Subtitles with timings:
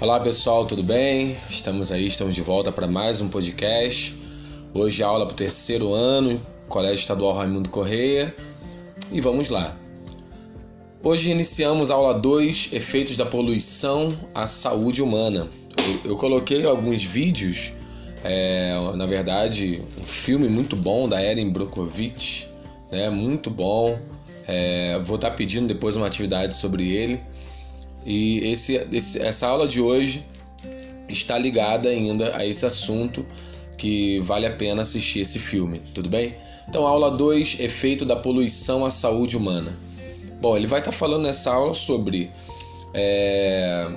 [0.00, 1.36] Olá pessoal, tudo bem?
[1.50, 4.18] Estamos aí, estamos de volta para mais um podcast.
[4.72, 8.34] Hoje aula para o terceiro ano, Colégio Estadual Raimundo Correia.
[9.12, 9.76] E vamos lá.
[11.02, 15.46] Hoje iniciamos a aula 2, efeitos da poluição à saúde humana.
[15.76, 17.74] Eu, eu coloquei alguns vídeos,
[18.24, 22.48] é, na verdade, um filme muito bom da Erin Brockovich,
[22.90, 23.10] né?
[23.10, 23.98] muito bom.
[24.48, 27.20] É, vou estar pedindo depois uma atividade sobre ele.
[28.04, 30.24] E esse, esse, essa aula de hoje
[31.08, 33.26] está ligada ainda a esse assunto
[33.76, 36.34] que vale a pena assistir esse filme, tudo bem?
[36.68, 39.76] Então, aula 2, efeito da poluição à saúde humana.
[40.40, 42.30] Bom, ele vai estar falando nessa aula sobre
[42.94, 43.88] é,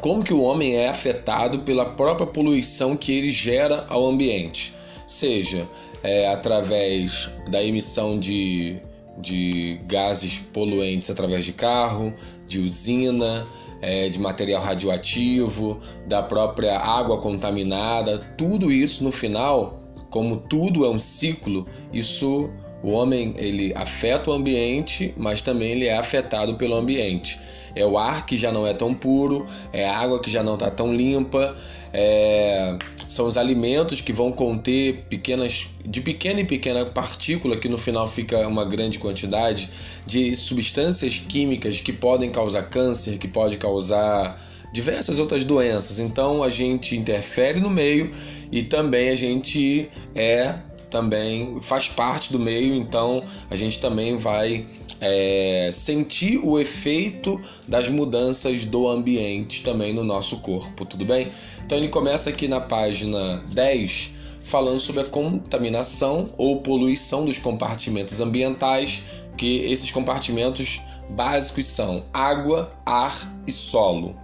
[0.00, 4.72] como que o homem é afetado pela própria poluição que ele gera ao ambiente,
[5.06, 5.66] seja
[6.02, 8.80] é, através da emissão de
[9.18, 12.12] de gases poluentes através de carro,
[12.52, 13.46] de usina,
[13.80, 20.90] é, de material radioativo, da própria água contaminada, tudo isso no final, como tudo é
[20.90, 26.74] um ciclo, isso o homem ele afeta o ambiente, mas também ele é afetado pelo
[26.74, 27.40] ambiente.
[27.74, 30.54] É o ar que já não é tão puro, é a água que já não
[30.54, 31.56] está tão limpa,
[31.92, 32.76] é
[33.12, 38.06] são os alimentos que vão conter pequenas, de pequena em pequena partícula, que no final
[38.06, 39.68] fica uma grande quantidade,
[40.06, 44.40] de substâncias químicas que podem causar câncer, que pode causar
[44.72, 45.98] diversas outras doenças.
[45.98, 48.10] Então a gente interfere no meio
[48.50, 50.54] e também a gente é
[50.92, 54.64] também faz parte do meio, então a gente também vai
[55.00, 61.26] é, sentir o efeito das mudanças do ambiente também no nosso corpo, tudo bem?
[61.64, 68.20] Então ele começa aqui na página 10 falando sobre a contaminação ou poluição dos compartimentos
[68.20, 69.02] ambientais,
[69.36, 73.14] que esses compartimentos básicos são água, ar
[73.46, 74.14] e solo.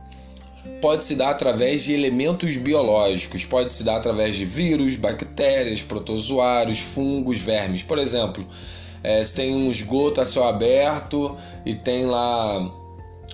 [0.80, 6.78] Pode se dar através de elementos biológicos, pode se dar através de vírus, bactérias, protozoários,
[6.78, 7.82] fungos, vermes.
[7.82, 8.44] Por exemplo,
[9.02, 12.70] é, você tem um esgoto a céu aberto e tem lá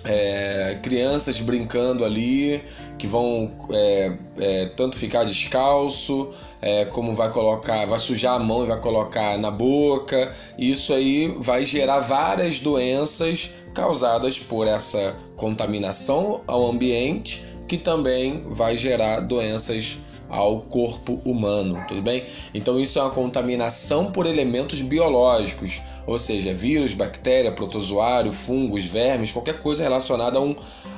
[0.05, 2.63] é, crianças brincando ali
[2.99, 8.65] que vão é, é, tanto ficar descalço é, como vai colocar, vai sujar a mão
[8.65, 10.33] e vai colocar na boca.
[10.59, 18.77] Isso aí vai gerar várias doenças causadas por essa contaminação ao ambiente, que também vai
[18.77, 19.99] gerar doenças
[20.29, 22.25] ao corpo humano, tudo bem?
[22.55, 29.33] Então isso é uma contaminação por elementos biológicos, ou seja, vírus, bactéria, protozoário, fungos, vermes,
[29.33, 30.57] qualquer coisa relacionada a um,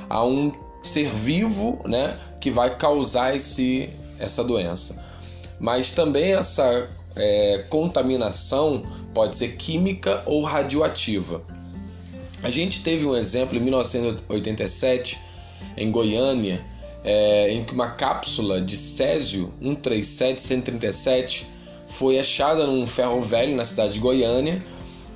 [0.09, 0.51] a um
[0.81, 3.89] ser vivo, né, que vai causar esse,
[4.19, 5.03] essa doença.
[5.59, 8.83] Mas também essa é, contaminação
[9.13, 11.41] pode ser química ou radioativa.
[12.43, 15.19] A gente teve um exemplo em 1987
[15.75, 16.59] em Goiânia
[17.03, 21.45] é, em que uma cápsula de césio 137-137
[21.87, 24.61] foi achada num ferro velho na cidade de Goiânia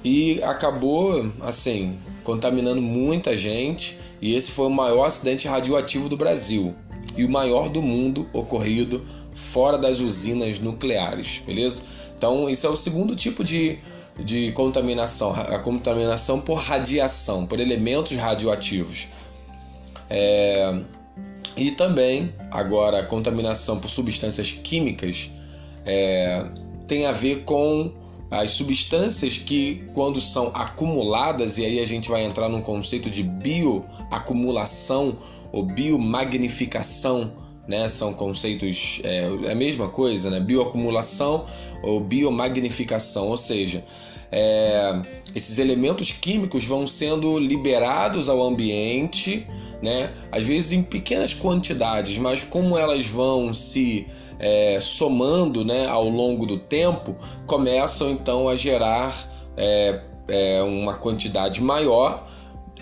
[0.04, 6.74] e acabou assim contaminando muita gente e esse foi o maior acidente radioativo do Brasil
[7.18, 11.84] e o maior do mundo ocorrido fora das usinas nucleares, beleza?
[12.18, 13.80] Então isso é o segundo tipo de,
[14.18, 19.08] de contaminação, a contaminação por radiação, por elementos radioativos.
[20.10, 20.82] É,
[21.56, 25.32] e também, agora, a contaminação por substâncias químicas
[25.86, 26.46] é,
[26.88, 27.94] tem a ver com
[28.30, 33.24] as substâncias que, quando são acumuladas, e aí a gente vai entrar num conceito de
[33.24, 35.18] bioacumulação
[35.52, 37.34] ou biomagnificação,
[37.68, 37.88] né?
[37.88, 40.40] São conceitos, é, é a mesma coisa, né?
[40.40, 41.46] Bioacumulação
[41.84, 43.84] ou biomagnificação, ou seja,
[44.32, 45.02] é,
[45.36, 49.46] esses elementos químicos vão sendo liberados ao ambiente,
[49.82, 50.12] né?
[50.32, 54.08] às vezes em pequenas quantidades, mas como elas vão se
[54.40, 59.14] é, somando né, ao longo do tempo, começam então a gerar
[59.58, 62.28] é, é, uma quantidade maior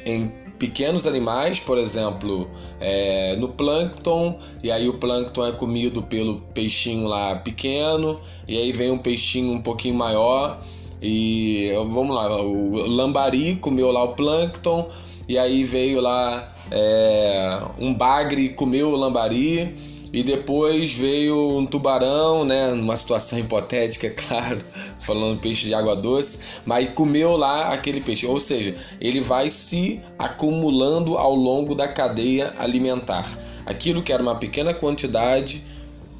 [0.06, 2.48] em pequenos animais, por exemplo,
[2.82, 8.72] é, no plâncton, e aí o plâncton é comido pelo peixinho lá pequeno, e aí
[8.74, 10.62] vem um peixinho um pouquinho maior
[11.02, 14.88] e vamos lá, o lambari comeu lá o plâncton,
[15.30, 19.74] e aí veio lá é, um bagre comeu o lambari,
[20.12, 22.72] e depois veio um tubarão, né?
[22.72, 24.60] Numa situação hipotética, é claro,
[25.00, 28.25] falando peixe de água doce, mas comeu lá aquele peixe.
[28.25, 33.25] Ou seja, ele vai se acumulando ao longo da cadeia alimentar.
[33.66, 35.63] Aquilo que era uma pequena quantidade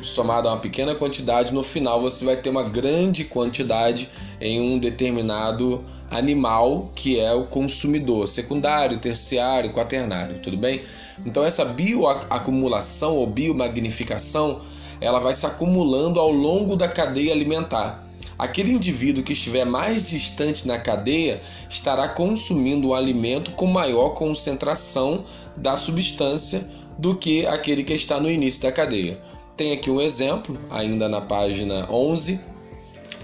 [0.02, 4.10] somado a uma pequena quantidade, no final você vai ter uma grande quantidade
[4.40, 10.82] em um determinado animal que é o consumidor, secundário, terciário, quaternário, tudo bem?
[11.26, 14.62] Então essa bioacumulação ou biomagnificação,
[15.02, 18.09] ela vai se acumulando ao longo da cadeia alimentar.
[18.40, 25.26] Aquele indivíduo que estiver mais distante na cadeia estará consumindo o alimento com maior concentração
[25.58, 26.66] da substância
[26.98, 29.20] do que aquele que está no início da cadeia.
[29.58, 32.40] Tem aqui um exemplo, ainda na página 11,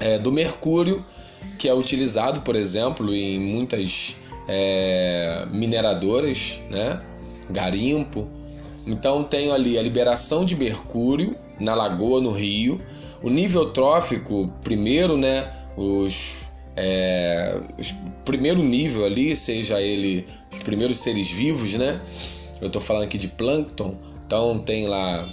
[0.01, 1.03] é, do mercúrio,
[1.57, 4.17] que é utilizado, por exemplo, em muitas
[4.49, 7.01] é, mineradoras, né?
[7.49, 8.27] garimpo.
[8.85, 12.81] Então tenho ali a liberação de mercúrio na lagoa, no rio,
[13.21, 15.51] o nível trófico, primeiro, né?
[15.77, 16.37] Os,
[16.75, 21.99] é, os primeiro nível ali, seja ele os primeiros seres vivos, né?
[22.61, 23.95] Eu estou falando aqui de plâncton,
[24.25, 25.27] então tem lá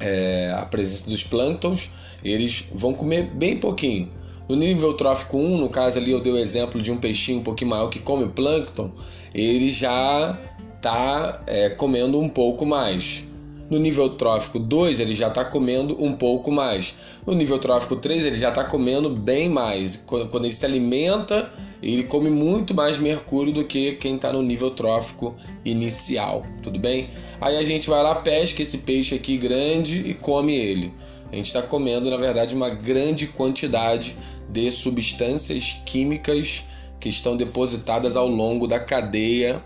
[0.00, 1.90] é, a presença dos plânctons,
[2.24, 4.08] eles vão comer bem pouquinho.
[4.48, 7.42] No nível trófico 1, no caso ali eu dei o exemplo de um peixinho um
[7.42, 8.92] pouquinho maior que come plâncton,
[9.34, 10.38] ele já
[10.76, 13.24] está é, comendo um pouco mais.
[13.68, 16.94] No nível trófico 2, ele já está comendo um pouco mais.
[17.26, 19.96] No nível trófico 3, ele já está comendo bem mais.
[19.96, 21.50] Quando, quando ele se alimenta,
[21.82, 25.34] ele come muito mais mercúrio do que quem está no nível trófico
[25.64, 26.46] inicial.
[26.62, 27.10] Tudo bem?
[27.40, 30.92] Aí a gente vai lá, pesca esse peixe aqui grande e come ele.
[31.32, 34.16] A gente está comendo, na verdade, uma grande quantidade
[34.48, 36.64] de substâncias químicas
[37.00, 39.60] que estão depositadas ao longo da cadeia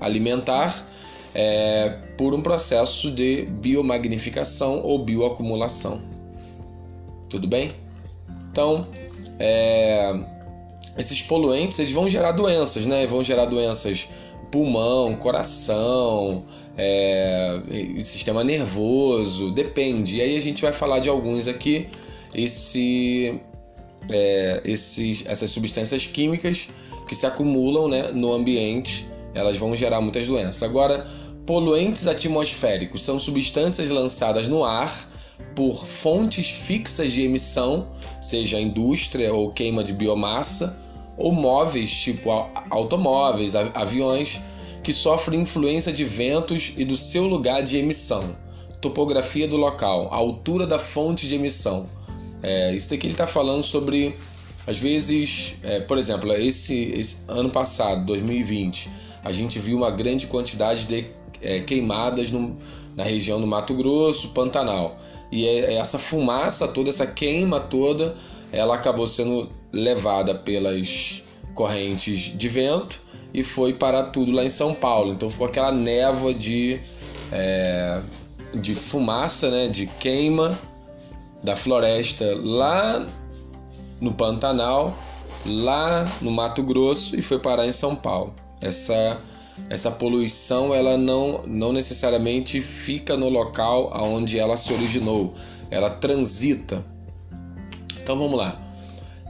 [0.00, 0.84] alimentar
[1.34, 6.00] é, por um processo de biomagnificação ou bioacumulação.
[7.28, 7.72] Tudo bem?
[8.50, 8.86] Então,
[9.38, 10.12] é,
[10.98, 13.06] esses poluentes eles vão gerar doenças, né?
[13.06, 14.08] Vão gerar doenças
[14.50, 16.44] pulmão, coração,
[16.76, 17.58] é,
[18.04, 20.16] sistema nervoso, depende.
[20.16, 21.88] E aí a gente vai falar de alguns aqui.
[22.34, 23.40] Esse,
[24.10, 26.68] é, esses, essas substâncias químicas
[27.08, 30.62] que se acumulam né, no ambiente, elas vão gerar muitas doenças.
[30.62, 31.06] Agora,
[31.46, 34.92] Poluentes atmosféricos são substâncias lançadas no ar
[35.56, 37.88] por fontes fixas de emissão,
[38.20, 40.78] seja indústria ou queima de biomassa,
[41.16, 42.30] ou móveis, tipo
[42.70, 44.40] automóveis, aviões,
[44.82, 48.36] que sofrem influência de ventos e do seu lugar de emissão,
[48.80, 51.86] topografia do local, altura da fonte de emissão.
[52.42, 54.14] É, isso daqui ele está falando sobre,
[54.66, 58.90] às vezes, é, por exemplo, esse, esse ano passado, 2020,
[59.24, 62.56] a gente viu uma grande quantidade de é, queimadas no,
[62.96, 64.96] na região do Mato Grosso, Pantanal.
[65.30, 68.14] E é, é essa fumaça toda, essa queima toda,
[68.52, 71.22] ela acabou sendo levada pelas
[71.54, 73.00] correntes de vento
[73.32, 75.12] e foi para tudo lá em São Paulo.
[75.12, 76.78] Então ficou aquela névoa de,
[77.30, 78.00] é,
[78.54, 80.58] de fumaça, né, de queima
[81.42, 83.04] da floresta lá
[84.00, 84.96] no Pantanal,
[85.46, 88.34] lá no Mato Grosso e foi parar em São Paulo.
[88.60, 89.18] Essa
[89.68, 95.34] essa poluição ela não, não necessariamente fica no local onde ela se originou,
[95.70, 96.84] ela transita.
[98.02, 98.60] Então vamos lá.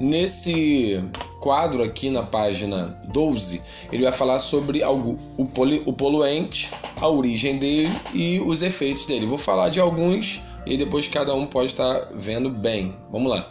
[0.01, 1.03] Nesse
[1.41, 6.71] quadro aqui na página 12, ele vai falar sobre algo, o, poli, o poluente,
[7.01, 9.27] a origem dele e os efeitos dele.
[9.27, 12.97] Vou falar de alguns e depois cada um pode estar vendo bem.
[13.11, 13.49] Vamos lá.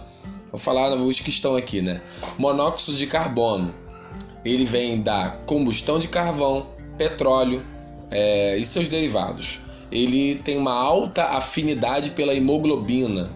[0.52, 2.02] Vou falar os que estão aqui, né?
[2.38, 3.74] Monóxido de carbono
[4.44, 7.63] ele vem da combustão de carvão, petróleo
[8.10, 9.60] é, e seus derivados.
[9.92, 13.30] Ele tem uma alta afinidade pela hemoglobina,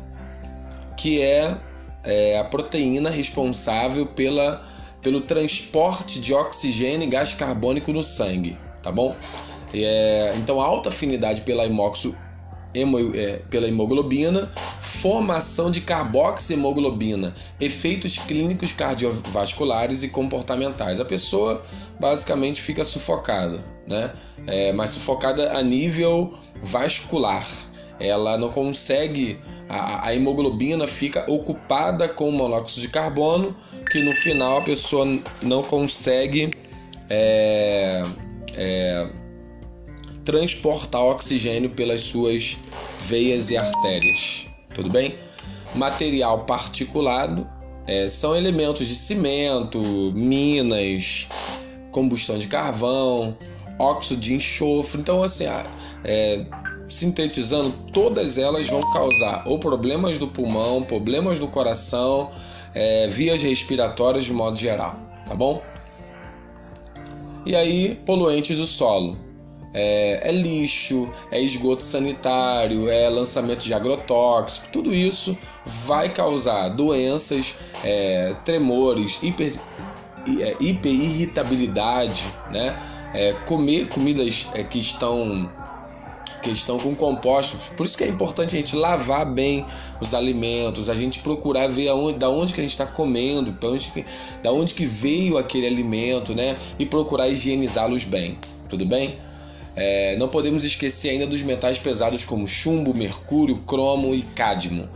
[0.96, 1.58] que é,
[2.04, 4.64] é a proteína responsável pela,
[5.02, 9.16] pelo transporte de oxigênio e gás carbônico no sangue, tá bom?
[9.74, 12.18] É, então, alta afinidade pela hemóxido
[12.76, 14.52] hemo, é, pela hemoglobina,
[14.82, 21.00] formação de carboxihemoglobina, efeitos clínicos cardiovasculares e comportamentais.
[21.00, 21.64] A pessoa
[22.00, 24.14] basicamente fica sufocada, né?
[24.46, 27.44] É, mas sufocada a nível vascular.
[28.00, 29.40] Ela não consegue,
[29.70, 33.56] a, a hemoglobina fica ocupada com monóxido de carbono,
[33.90, 35.06] que no final a pessoa
[35.42, 36.52] não consegue.
[37.10, 38.04] É,
[38.54, 39.08] é,
[40.26, 42.58] transportar oxigênio pelas suas
[43.02, 44.48] veias e artérias.
[44.74, 45.16] Tudo bem?
[45.76, 47.48] Material particulado
[47.88, 49.80] é, são elementos de cimento,
[50.16, 51.28] minas,
[51.92, 53.38] combustão de carvão,
[53.78, 55.00] óxido de enxofre.
[55.00, 55.46] Então, assim,
[56.04, 56.46] é,
[56.88, 62.32] sintetizando, todas elas vão causar ou problemas do pulmão, problemas do coração,
[62.74, 65.62] é, vias respiratórias de modo geral, tá bom?
[67.46, 69.25] E aí, poluentes do solo
[69.76, 77.56] é, é, lixo, é esgoto sanitário, é lançamento de agrotóxico, tudo isso vai causar doenças,
[77.84, 79.54] é, tremores, hiper,
[80.40, 82.82] é, hiperirritabilidade, né?
[83.14, 85.50] É, comer comidas é, que estão
[86.42, 87.72] que estão com compostos.
[87.76, 89.66] Por isso que é importante a gente lavar bem
[90.00, 93.90] os alimentos, a gente procurar ver aonde, da onde que a gente está comendo, onde,
[93.90, 94.06] que,
[94.44, 96.56] da onde que veio aquele alimento, né?
[96.78, 98.38] E procurar higienizá-los bem.
[98.70, 99.18] Tudo bem?
[99.76, 104.88] É, não podemos esquecer ainda dos metais pesados como chumbo, mercúrio, cromo e cádmio.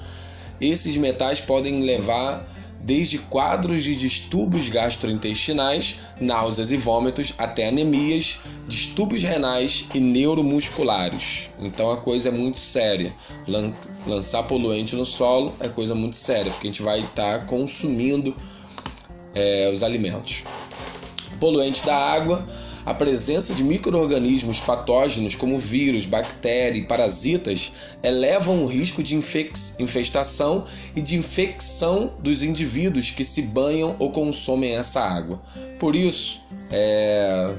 [0.61, 2.45] Esses metais podem levar
[2.81, 11.49] desde quadros de distúrbios gastrointestinais, náuseas e vômitos, até anemias, distúrbios renais e neuromusculares.
[11.59, 13.13] Então a coisa é muito séria.
[14.07, 18.35] Lançar poluente no solo é coisa muito séria, porque a gente vai estar tá consumindo
[19.35, 20.43] é, os alimentos.
[21.39, 22.45] Poluente da água
[22.85, 27.71] a presença de micro-organismos patógenos como vírus, bactérias e parasitas
[28.01, 34.75] elevam o risco de infestação e de infecção dos indivíduos que se banham ou consomem
[34.75, 35.41] essa água.
[35.79, 37.55] Por isso, é,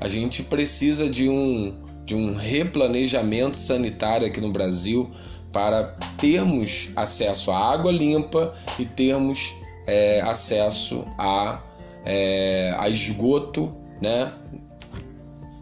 [0.00, 5.10] a gente precisa de um, de um replanejamento sanitário aqui no Brasil
[5.52, 9.54] para termos acesso à água limpa e termos
[9.86, 11.60] é, acesso a,
[12.04, 14.30] é, a esgoto né,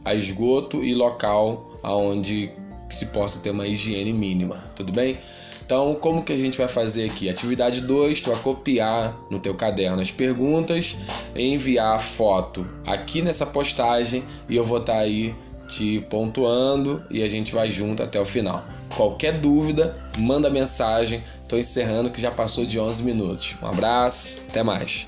[0.05, 2.51] a esgoto e local aonde
[2.89, 5.19] se possa ter uma higiene mínima, tudo bem?
[5.65, 7.29] Então, como que a gente vai fazer aqui?
[7.29, 10.97] Atividade 2, tu vai copiar no teu caderno as perguntas,
[11.37, 15.33] enviar a foto aqui nessa postagem e eu vou estar tá aí
[15.69, 18.65] te pontuando e a gente vai junto até o final.
[18.97, 21.23] Qualquer dúvida, manda mensagem.
[21.41, 23.55] Estou encerrando que já passou de 11 minutos.
[23.63, 25.07] Um abraço, até mais.